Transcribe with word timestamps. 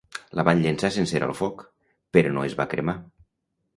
La 0.37 0.45
van 0.47 0.61
llençar 0.63 0.89
sencera 0.95 1.29
al 1.31 1.35
foc, 1.41 1.61
però 2.19 2.33
no 2.39 2.47
es 2.51 2.57
va 2.63 2.67
cremar. 2.73 2.97